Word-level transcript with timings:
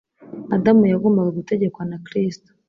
Adamu 0.55 0.83
yagombaga 0.93 1.31
gutegekwa 1.37 1.83
na 1.89 1.97
Kristo. 2.05 2.49